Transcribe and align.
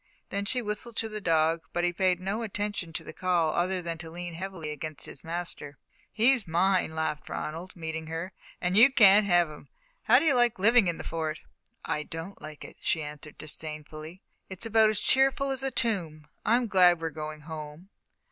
Then 0.31 0.45
she 0.45 0.63
whistled 0.63 0.95
to 0.95 1.09
the 1.09 1.21
dog, 1.21 1.61
but 1.73 1.83
he 1.83 1.93
paid 1.93 2.19
no 2.19 2.41
attention 2.41 2.91
to 2.91 3.03
the 3.03 3.13
call 3.13 3.53
other 3.53 3.83
than 3.83 3.99
to 3.99 4.09
lean 4.09 4.33
heavily 4.33 4.71
against 4.71 5.05
his 5.05 5.23
master. 5.23 5.77
"He's 6.11 6.47
mine," 6.47 6.95
laughed 6.95 7.29
Ronald, 7.29 7.75
meeting 7.75 8.07
her, 8.07 8.33
"and 8.59 8.75
you 8.75 8.91
can't 8.91 9.27
have 9.27 9.47
him. 9.47 9.67
How 10.05 10.17
do 10.17 10.25
you 10.25 10.33
like 10.33 10.57
living 10.57 10.87
in 10.87 10.97
the 10.97 11.03
Fort?" 11.03 11.41
"I 11.85 12.01
don't 12.01 12.41
like 12.41 12.65
it," 12.65 12.77
she 12.81 13.03
answered 13.03 13.37
disdainfully. 13.37 14.23
"It's 14.49 14.65
about 14.65 14.89
as 14.89 15.01
cheerful 15.01 15.51
as 15.51 15.61
a 15.61 15.69
tomb. 15.69 16.25
I'm 16.47 16.65
glad 16.65 16.99
we're 16.99 17.11
going 17.11 17.41
home." 17.41 17.89